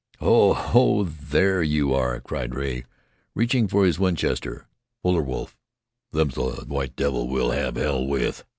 [0.17, 0.53] "Ho!
[0.53, 1.03] Ho!
[1.03, 2.85] there you are!" cried Rea,
[3.35, 4.65] reaching for his Winchester.
[5.03, 5.55] "Polar wolf!
[6.11, 8.43] Them's the white devils we'll have hell with."